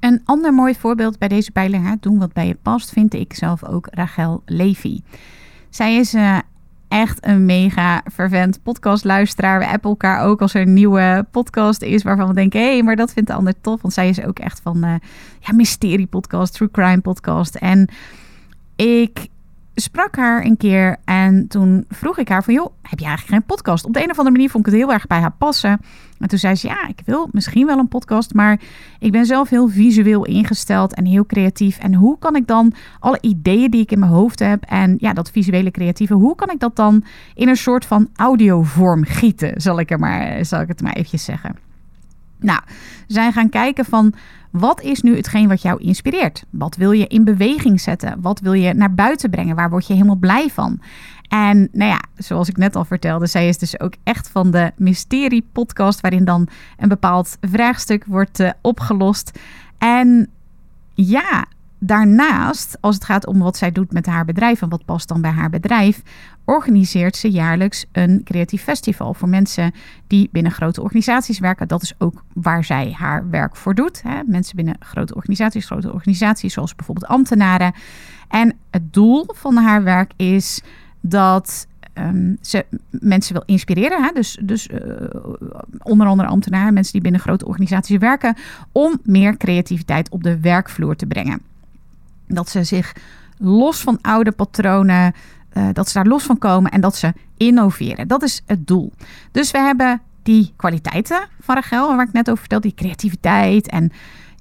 [0.00, 3.64] Een ander mooi voorbeeld bij deze pijler, doen wat bij je past, vind ik zelf
[3.64, 5.00] ook Rachel Levy.
[5.70, 6.38] Zij is uh,
[6.88, 9.58] echt een mega fervent podcastluisteraar.
[9.58, 12.60] We appen elkaar ook als er een nieuwe podcast is waarvan we denken...
[12.60, 13.82] hé, hey, maar dat vindt de ander tof.
[13.82, 14.94] Want zij is ook echt van uh,
[15.40, 17.54] ja, mysterie podcast, true crime podcast.
[17.54, 17.88] En
[18.76, 19.28] ik
[19.74, 22.54] sprak haar een keer en toen vroeg ik haar van...
[22.54, 23.84] joh, heb je eigenlijk geen podcast?
[23.84, 25.80] Op de een of andere manier vond ik het heel erg bij haar passen.
[26.18, 28.34] En toen zei ze, ja, ik wil misschien wel een podcast...
[28.34, 28.60] maar
[28.98, 31.78] ik ben zelf heel visueel ingesteld en heel creatief.
[31.78, 34.64] En hoe kan ik dan alle ideeën die ik in mijn hoofd heb...
[34.64, 36.14] en ja, dat visuele creatieve...
[36.14, 37.04] hoe kan ik dat dan
[37.34, 39.60] in een soort van audiovorm gieten?
[39.60, 41.56] Zal ik, er maar, zal ik het maar eventjes zeggen.
[42.38, 42.60] Nou,
[43.06, 44.14] zij gaan kijken van
[44.52, 46.44] wat is nu hetgeen wat jou inspireert?
[46.50, 48.20] Wat wil je in beweging zetten?
[48.20, 49.56] Wat wil je naar buiten brengen?
[49.56, 50.80] Waar word je helemaal blij van?
[51.28, 54.72] En nou ja, zoals ik net al vertelde, zij is dus ook echt van de
[54.76, 59.38] mysterie-podcast, waarin dan een bepaald vraagstuk wordt uh, opgelost.
[59.78, 60.30] En
[60.94, 61.44] ja,
[61.84, 65.20] daarnaast, als het gaat om wat zij doet met haar bedrijf en wat past dan
[65.20, 66.02] bij haar bedrijf,
[66.44, 69.72] organiseert ze jaarlijks een creatief festival voor mensen
[70.06, 71.68] die binnen grote organisaties werken.
[71.68, 74.02] Dat is ook waar zij haar werk voor doet.
[74.02, 74.20] Hè?
[74.26, 77.72] Mensen binnen grote organisaties, grote organisaties zoals bijvoorbeeld ambtenaren.
[78.28, 80.62] En het doel van haar werk is
[81.00, 84.02] dat um, ze mensen wil inspireren.
[84.02, 84.10] Hè?
[84.14, 84.78] Dus, dus uh,
[85.82, 88.36] onder andere ambtenaren, mensen die binnen grote organisaties werken,
[88.72, 91.50] om meer creativiteit op de werkvloer te brengen.
[92.26, 92.92] Dat ze zich
[93.38, 95.14] los van oude patronen,
[95.52, 98.08] uh, dat ze daar los van komen en dat ze innoveren.
[98.08, 98.92] Dat is het doel.
[99.30, 103.92] Dus we hebben die kwaliteiten van Rachel, waar ik net over vertelde, die creativiteit en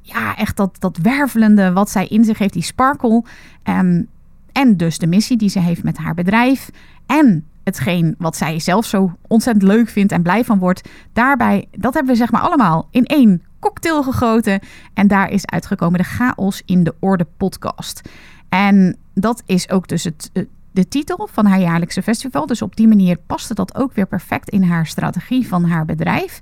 [0.02, 3.24] ja, echt dat, dat wervelende wat zij in zich heeft, die sparkle.
[3.64, 4.08] Um,
[4.52, 6.70] en dus de missie die ze heeft met haar bedrijf.
[7.06, 10.90] En hetgeen wat zij zelf zo ontzettend leuk vindt en blij van wordt.
[11.14, 14.60] Daarbij, dat hebben we zeg maar allemaal in één cocktail gegoten.
[14.94, 18.02] En daar is uitgekomen de Chaos in de Orde podcast.
[18.50, 22.46] En dat is ook dus het, eh, de titel van haar jaarlijkse festival.
[22.46, 26.42] Dus op die manier paste dat ook weer perfect in haar strategie van haar bedrijf.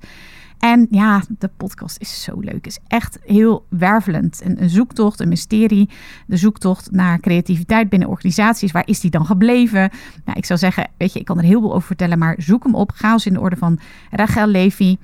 [0.59, 2.65] En ja, de podcast is zo leuk.
[2.65, 4.41] Is echt heel wervelend.
[4.43, 5.89] Een, een, zoektocht, een mysterie.
[6.27, 8.71] De zoektocht naar creativiteit binnen organisaties.
[8.71, 9.89] Waar is die dan gebleven?
[10.25, 12.17] Nou, ik zou zeggen, weet je, ik kan er heel veel over vertellen.
[12.17, 12.91] Maar zoek hem op.
[12.95, 13.79] Chaos in de orde van
[14.11, 14.97] Rachel Levy.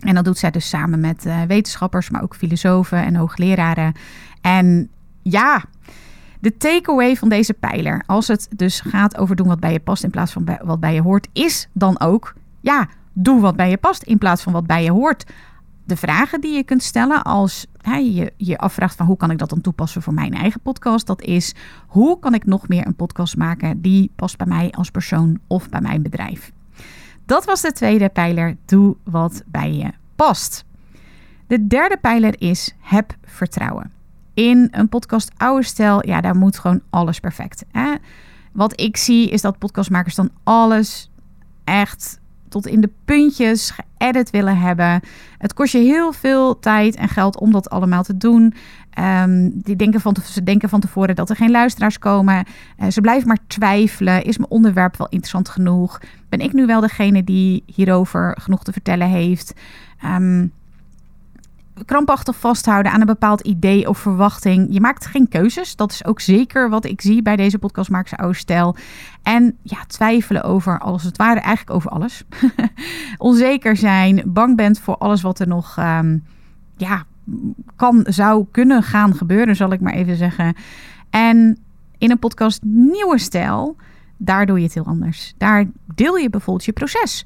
[0.00, 3.92] En dat doet zij dus samen met uh, wetenschappers, maar ook filosofen en hoogleraren.
[4.40, 4.88] En
[5.22, 5.64] ja,
[6.40, 10.04] de takeaway van deze pijler, als het dus gaat over doen wat bij je past
[10.04, 13.70] in plaats van bij, wat bij je hoort, is dan ook, ja, doe wat bij
[13.70, 15.24] je past in plaats van wat bij je hoort.
[15.84, 19.38] De vragen die je kunt stellen als hè, je je afvraagt van hoe kan ik
[19.38, 21.54] dat dan toepassen voor mijn eigen podcast, dat is
[21.86, 25.68] hoe kan ik nog meer een podcast maken die past bij mij als persoon of
[25.68, 26.52] bij mijn bedrijf.
[27.26, 30.64] Dat was de tweede pijler, doe wat bij je past.
[31.46, 33.92] De derde pijler is heb vertrouwen.
[34.34, 37.64] In een podcast oude stijl, ja, daar moet gewoon alles perfect.
[37.72, 37.94] Hè?
[38.52, 41.10] Wat ik zie is dat podcastmakers dan alles
[41.64, 45.00] echt tot in de puntjes geëdit willen hebben.
[45.38, 48.54] Het kost je heel veel tijd en geld om dat allemaal te doen.
[48.98, 52.44] Um, die denken van, ze denken van tevoren dat er geen luisteraars komen.
[52.78, 54.24] Uh, ze blijven maar twijfelen.
[54.24, 56.00] Is mijn onderwerp wel interessant genoeg?
[56.28, 59.54] Ben ik nu wel degene die hierover genoeg te vertellen heeft?
[60.04, 60.52] Um,
[61.84, 64.66] krampachtig vasthouden aan een bepaald idee of verwachting.
[64.70, 65.76] Je maakt geen keuzes.
[65.76, 68.76] Dat is ook zeker wat ik zie bij deze podcast Maak Oude Stijl.
[69.22, 72.24] En ja, twijfelen over alles het ware, eigenlijk over alles.
[73.18, 76.24] Onzeker zijn, bang bent voor alles wat er nog um,
[76.76, 77.04] ja,
[77.76, 80.54] kan, zou kunnen gaan gebeuren, zal ik maar even zeggen.
[81.10, 81.58] En
[81.98, 83.76] in een podcast Nieuwe Stijl,
[84.16, 85.34] daar doe je het heel anders.
[85.38, 87.24] Daar deel je bijvoorbeeld je proces.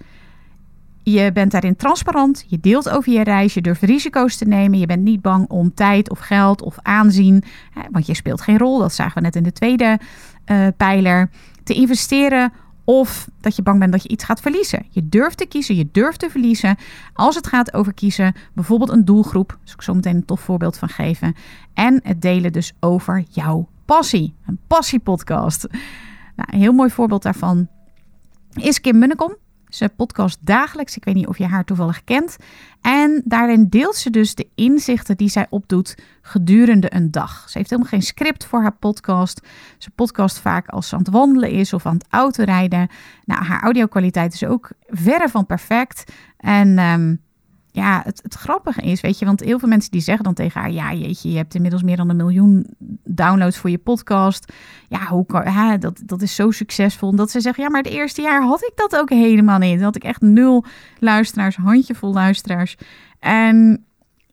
[1.02, 4.86] Je bent daarin transparant, je deelt over je reis, je durft risico's te nemen, je
[4.86, 7.42] bent niet bang om tijd of geld of aanzien,
[7.90, 9.98] want je speelt geen rol, dat zagen we net in de tweede
[10.46, 11.30] uh, pijler,
[11.64, 12.52] te investeren
[12.90, 14.87] of dat je bang bent dat je iets gaat verliezen.
[14.88, 16.76] Je durft te kiezen, je durft te verliezen.
[17.12, 20.40] Als het gaat over kiezen, bijvoorbeeld een doelgroep, daar zal ik zo meteen een tof
[20.40, 21.35] voorbeeld van geven.
[21.74, 25.66] En het delen dus over jouw passie, een passiepodcast.
[26.37, 27.68] Nou, een heel mooi voorbeeld daarvan
[28.53, 29.37] is Kim Munnekom.
[29.70, 30.96] Ze podcast dagelijks.
[30.96, 32.37] Ik weet niet of je haar toevallig kent.
[32.80, 37.44] En daarin deelt ze dus de inzichten die zij opdoet gedurende een dag.
[37.48, 39.46] Ze heeft helemaal geen script voor haar podcast.
[39.78, 42.88] Ze podcast vaak als ze aan het wandelen is of aan het autorijden.
[43.24, 46.12] Nou, haar audio-kwaliteit is ook verre van perfect.
[46.37, 47.20] En um,
[47.72, 50.61] ja, het, het grappige is, weet je, want heel veel mensen die zeggen dan tegen
[50.61, 52.66] haar: Ja, jeetje, je hebt inmiddels meer dan een miljoen
[53.04, 54.52] downloads voor je podcast.
[54.88, 57.14] Ja, hoe kan, dat, dat is zo succesvol.
[57.14, 59.74] Dat ze zeggen: Ja, maar het eerste jaar had ik dat ook helemaal niet.
[59.74, 60.64] Dan had ik echt nul
[60.98, 62.76] luisteraars, handjevol luisteraars.
[63.18, 63.85] En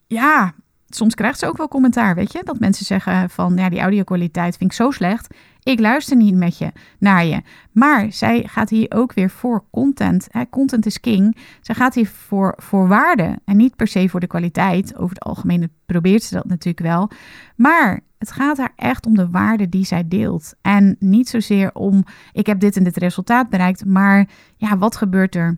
[0.07, 0.53] ja,
[0.89, 2.41] soms krijgt ze ook wel commentaar, weet je?
[2.43, 5.35] Dat mensen zeggen van, ja, die audio-kwaliteit vind ik zo slecht.
[5.63, 7.41] Ik luister niet met je, naar je.
[7.71, 10.27] Maar zij gaat hier ook weer voor content.
[10.31, 10.49] Hè?
[10.49, 11.37] Content is king.
[11.61, 14.95] Zij gaat hier voor, voor waarde en niet per se voor de kwaliteit.
[14.95, 17.09] Over het algemeen probeert ze dat natuurlijk wel.
[17.55, 20.53] Maar het gaat haar echt om de waarde die zij deelt.
[20.61, 25.35] En niet zozeer om ik heb dit en dit resultaat bereikt, maar ja, wat gebeurt
[25.35, 25.57] er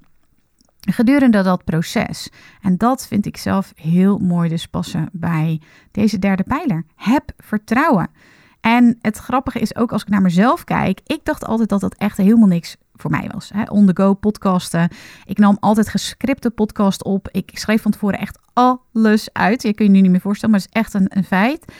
[0.79, 2.29] gedurende dat proces.
[2.61, 5.61] En dat vind ik zelf heel mooi dus passen bij
[5.91, 6.85] deze derde pijler.
[6.95, 8.09] Heb vertrouwen.
[8.61, 11.95] En het grappige is ook als ik naar mezelf kijk, ik dacht altijd dat dat
[11.95, 13.49] echt helemaal niks voor mij was.
[13.53, 13.63] Hè?
[13.63, 14.89] On the go podcasten.
[15.25, 17.29] Ik nam altijd gescripte podcast op.
[17.31, 19.61] Ik schreef van tevoren echt alles uit.
[19.61, 21.73] Je kun je nu niet meer voorstellen, maar het is echt een, een feit.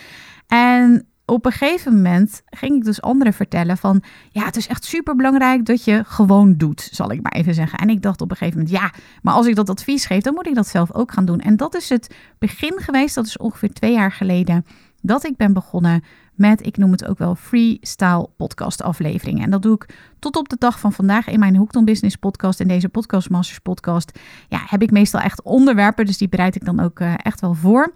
[0.48, 4.86] En op een gegeven moment ging ik dus anderen vertellen van, ja, het is echt
[4.86, 7.80] super belangrijk dat je gewoon doet, zal ik maar even zeggen.
[7.80, 10.34] En ik dacht op een gegeven moment, ja, maar als ik dat advies geef, dan
[10.34, 11.39] moet ik dat zelf ook gaan doen.
[11.39, 14.65] En dat is het begin geweest, dat is ongeveer twee jaar geleden,
[15.02, 16.04] dat ik ben begonnen
[16.36, 19.44] met, ik noem het ook wel freestyle podcast afleveringen.
[19.44, 22.60] En dat doe ik tot op de dag van vandaag in mijn Hoekton Business podcast,
[22.60, 24.20] in deze Podcast Masters podcast.
[24.48, 27.54] Ja, heb ik meestal echt onderwerpen, dus die bereid ik dan ook uh, echt wel
[27.54, 27.94] voor.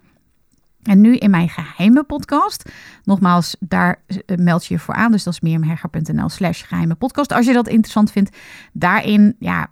[0.84, 2.70] En nu in mijn geheime podcast.
[3.04, 5.12] Nogmaals, daar eh, meld je je voor aan.
[5.12, 7.32] Dus dat is meermhegger.nl slash geheime podcast.
[7.32, 8.36] Als je dat interessant vindt,
[8.72, 9.68] daarin ja,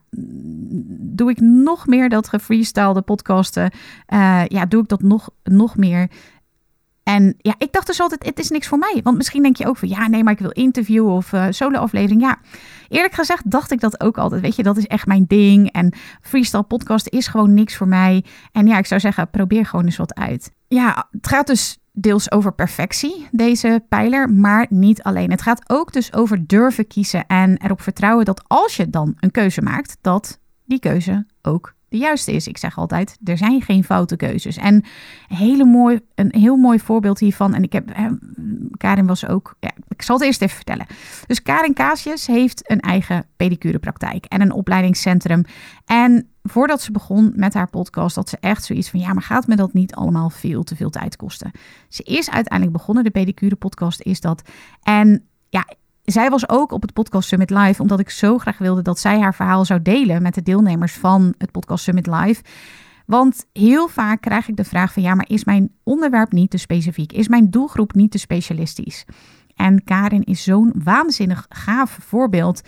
[1.00, 3.70] doe ik nog meer dat gefreestylede podcasten.
[4.08, 6.10] Uh, ja, doe ik dat nog, nog meer.
[7.02, 9.00] En ja, ik dacht dus altijd, het is niks voor mij.
[9.02, 12.20] Want misschien denk je ook van, ja, nee, maar ik wil interview of uh, solo-aflevering.
[12.20, 12.38] Ja,
[12.88, 14.40] eerlijk gezegd dacht ik dat ook altijd.
[14.40, 15.72] Weet je, dat is echt mijn ding.
[15.72, 18.24] En freestyle podcast is gewoon niks voor mij.
[18.52, 20.52] En ja, ik zou zeggen, probeer gewoon eens wat uit.
[20.68, 25.30] Ja, het gaat dus deels over perfectie, deze pijler, maar niet alleen.
[25.30, 29.30] Het gaat ook dus over durven kiezen en erop vertrouwen dat als je dan een
[29.30, 32.46] keuze maakt, dat die keuze ook de juiste is.
[32.46, 34.56] Ik zeg altijd, er zijn geen foute keuzes.
[34.56, 37.92] En een, hele mooi, een heel mooi voorbeeld hiervan, en ik heb,
[38.76, 40.86] Karin was ook, ja, ik zal het eerst even vertellen.
[41.26, 45.44] Dus Karin Kaasjes heeft een eigen pedicurepraktijk en een opleidingscentrum.
[45.84, 49.46] En voordat ze begon met haar podcast, had ze echt zoiets van: ja, maar gaat
[49.46, 51.50] me dat niet allemaal veel te veel tijd kosten?
[51.88, 54.42] Ze is uiteindelijk begonnen, de pedicure podcast is dat.
[54.82, 55.66] En ja,
[56.02, 59.20] zij was ook op het Podcast Summit Live, omdat ik zo graag wilde dat zij
[59.20, 62.42] haar verhaal zou delen met de deelnemers van het Podcast Summit Live.
[63.06, 66.58] Want heel vaak krijg ik de vraag van ja, maar is mijn onderwerp niet te
[66.58, 67.12] specifiek?
[67.12, 69.04] Is mijn doelgroep niet te specialistisch?
[69.56, 72.60] En Karin is zo'n waanzinnig gaaf voorbeeld.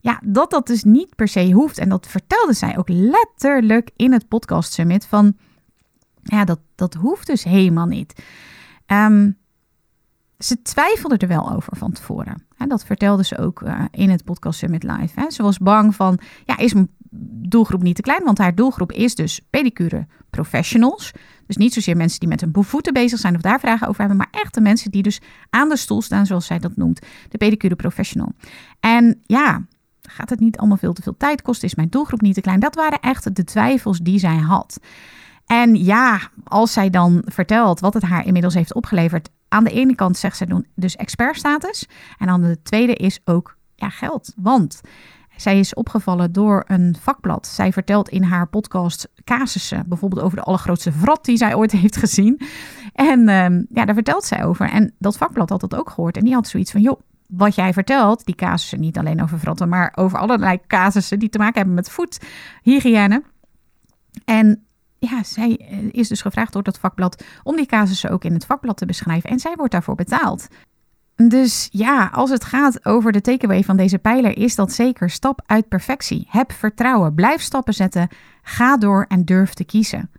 [0.00, 1.78] Ja, dat dat dus niet per se hoeft.
[1.78, 5.06] En dat vertelde zij ook letterlijk in het Podcast Summit.
[5.06, 5.36] Van
[6.22, 8.22] ja, dat, dat hoeft dus helemaal niet.
[8.86, 9.38] Um,
[10.38, 12.45] ze twijfelde er wel over van tevoren.
[12.64, 15.26] Dat vertelde ze ook uh, in het podcast Summit Live.
[15.28, 16.88] Ze was bang van, ja, is mijn
[17.48, 18.24] doelgroep niet te klein?
[18.24, 21.12] Want haar doelgroep is dus pedicure professionals.
[21.46, 24.16] Dus niet zozeer mensen die met hun voeten bezig zijn of daar vragen over hebben,
[24.16, 27.38] maar echt de mensen die dus aan de stoel staan, zoals zij dat noemt, de
[27.38, 28.32] pedicure professional.
[28.80, 29.66] En ja,
[30.02, 31.68] gaat het niet allemaal veel te veel tijd kosten?
[31.68, 32.60] Is mijn doelgroep niet te klein?
[32.60, 34.80] Dat waren echt de twijfels die zij had.
[35.46, 39.94] En ja, als zij dan vertelt wat het haar inmiddels heeft opgeleverd, aan de ene
[39.94, 41.88] kant zegt zij dus expertstatus.
[42.18, 44.32] En aan de tweede is ook ja, geld.
[44.36, 44.80] Want
[45.36, 47.46] zij is opgevallen door een vakblad.
[47.46, 51.96] Zij vertelt in haar podcast casussen, bijvoorbeeld over de allergrootste vrat die zij ooit heeft
[51.96, 52.40] gezien.
[52.92, 54.70] En uh, ja, daar vertelt zij over.
[54.70, 56.16] En dat vakblad had dat ook gehoord.
[56.16, 59.68] En die had zoiets van, joh, wat jij vertelt, die casussen, niet alleen over vratten,
[59.68, 63.22] maar over allerlei casussen die te maken hebben met voethygiëne.
[64.24, 64.65] En
[65.10, 68.46] ja, zij eh, is dus gevraagd door dat vakblad om die casussen ook in het
[68.46, 69.30] vakblad te beschrijven.
[69.30, 70.48] En zij wordt daarvoor betaald.
[71.16, 75.42] Dus ja, als het gaat over de takeaway van deze pijler, is dat zeker stap
[75.46, 76.26] uit perfectie.
[76.28, 78.08] Heb vertrouwen, blijf stappen zetten,
[78.42, 80.10] ga door en durf te kiezen.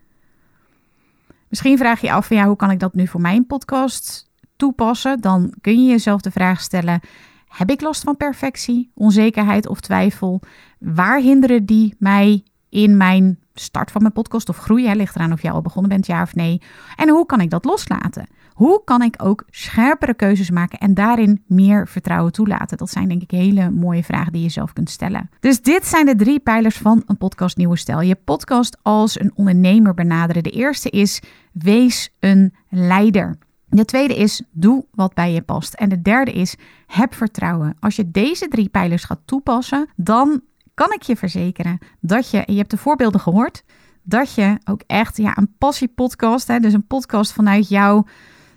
[1.48, 5.22] Misschien vraag je af van ja, hoe kan ik dat nu voor mijn podcast toepassen?
[5.22, 7.00] Dan kun je jezelf de vraag stellen:
[7.48, 10.42] heb ik last van perfectie, onzekerheid of twijfel?
[10.80, 14.88] Waar hinderen die mij in mijn start van mijn podcast of groei.
[14.88, 16.62] Hè, ligt eraan of je al begonnen bent, ja of nee.
[16.96, 18.28] En hoe kan ik dat loslaten?
[18.54, 22.78] Hoe kan ik ook scherpere keuzes maken en daarin meer vertrouwen toelaten?
[22.78, 25.30] Dat zijn denk ik hele mooie vragen die je zelf kunt stellen.
[25.40, 28.02] Dus dit zijn de drie pijlers van een podcast Nieuwe Stijl.
[28.02, 30.44] Je podcast als een ondernemer benaderen.
[30.44, 33.38] De eerste is wees een leider.
[33.70, 35.74] De tweede is doe wat bij je past.
[35.74, 36.56] En de derde is
[36.88, 37.76] heb vertrouwen.
[37.80, 40.42] Als je deze drie pijlers gaat toepassen, dan
[40.78, 43.64] kan ik je verzekeren dat je, en je hebt de voorbeelden gehoord,
[44.04, 48.06] dat je ook echt ja, een passiepodcast, hè, dus een podcast vanuit jou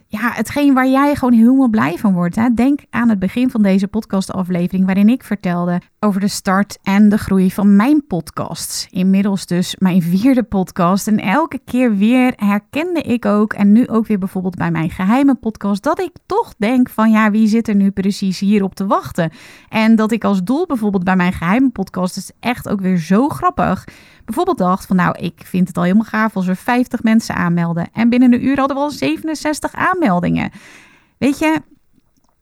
[0.06, 2.37] ja, hetgeen waar jij gewoon helemaal blij van wordt.
[2.37, 2.54] Hè?
[2.54, 7.18] Denk aan het begin van deze podcastaflevering, waarin ik vertelde over de start en de
[7.18, 8.87] groei van mijn podcasts.
[8.90, 11.06] Inmiddels dus mijn vierde podcast.
[11.06, 15.35] En elke keer weer herkende ik ook, en nu ook weer bijvoorbeeld bij mijn geheime
[15.35, 19.33] podcast, dat ik toch denk van ja, wie zit er nu precies hierop te wachten?
[19.68, 23.29] En dat ik als doel bijvoorbeeld bij mijn geheime podcast, is echt ook weer zo
[23.29, 23.85] grappig
[24.25, 27.88] bijvoorbeeld dacht van nou, ik vind het al helemaal gaaf als er 50 mensen aanmelden.
[27.92, 30.50] En binnen een uur hadden we al 67 aanmeldingen.
[31.18, 31.62] Weet je,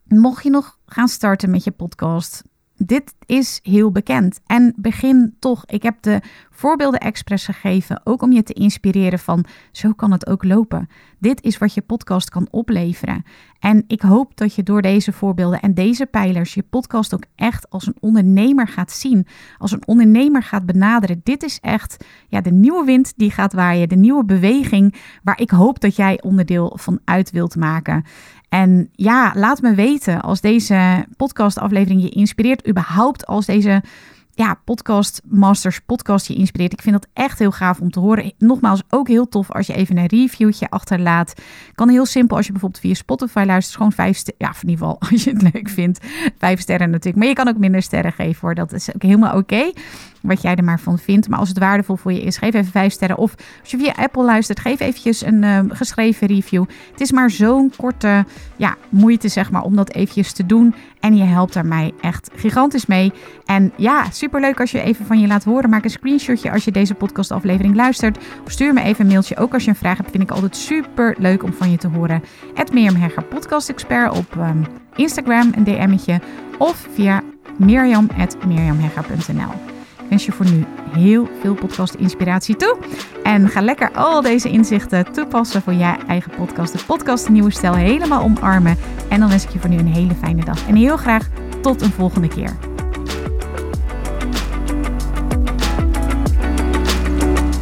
[0.04, 2.42] mocht je nog gaan starten met je podcast,
[2.78, 4.40] dit is heel bekend.
[4.46, 5.66] En begin toch.
[5.66, 6.20] Ik heb de
[6.50, 10.88] voorbeelden expres gegeven, ook om je te inspireren van zo kan het ook lopen.
[11.18, 13.24] Dit is wat je podcast kan opleveren.
[13.58, 17.70] En ik hoop dat je door deze voorbeelden en deze pijlers je podcast ook echt
[17.70, 19.26] als een ondernemer gaat zien,
[19.58, 21.20] als een ondernemer gaat benaderen.
[21.22, 25.50] Dit is echt ja, de nieuwe wind die gaat waaien, de nieuwe beweging waar ik
[25.50, 28.04] hoop dat jij onderdeel van uit wilt maken.
[28.48, 33.82] En ja, laat me weten als deze podcastaflevering je inspireert, überhaupt als deze
[34.38, 36.72] ja, podcast masters podcast je inspireert.
[36.72, 38.32] Ik vind dat echt heel gaaf om te horen.
[38.38, 41.34] Nogmaals, ook heel tof als je even een reviewtje achterlaat.
[41.74, 43.76] Kan heel simpel als je bijvoorbeeld via Spotify luistert.
[43.76, 44.46] Gewoon vijf sterren.
[44.46, 46.06] Ja, in ieder geval als je het leuk vindt.
[46.38, 47.16] Vijf sterren natuurlijk.
[47.16, 48.54] Maar je kan ook minder sterren geven hoor.
[48.54, 49.70] Dat is ook helemaal oké
[50.28, 51.28] wat jij er maar van vindt.
[51.28, 53.18] Maar als het waardevol voor je is, geef even vijf sterren.
[53.18, 56.64] Of als je via Apple luistert, geef eventjes een uh, geschreven review.
[56.90, 58.24] Het is maar zo'n korte
[58.56, 60.74] ja, moeite, zeg maar, om dat eventjes te doen.
[61.00, 63.12] En je helpt daar mij echt gigantisch mee.
[63.44, 65.70] En ja, superleuk als je even van je laat horen.
[65.70, 68.18] Maak een screenshotje als je deze podcastaflevering luistert.
[68.46, 69.36] Stuur me even een mailtje.
[69.36, 71.88] Ook als je een vraag hebt, vind ik altijd super leuk om van je te
[71.88, 72.22] horen.
[72.54, 74.66] Het Mirjam Hegger Podcast Expert op um,
[74.96, 76.20] Instagram, een DM'tje.
[76.58, 77.22] Of via
[77.56, 79.77] mirjam.mirjamhegger.nl
[80.08, 82.76] wens je voor nu heel veel podcast-inspiratie toe.
[83.22, 86.72] En ga lekker al deze inzichten toepassen voor je eigen podcast.
[86.72, 88.76] De podcast Nieuwe Stijl helemaal omarmen.
[89.08, 90.68] En dan wens ik je voor nu een hele fijne dag.
[90.68, 91.28] En heel graag
[91.62, 92.56] tot een volgende keer.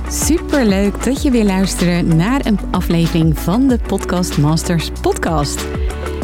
[0.09, 5.67] Super leuk dat je weer luistert naar een aflevering van de Podcast Masters podcast.